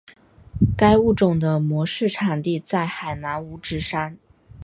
[0.75, 4.17] 该物种的模式产地在海南五指山。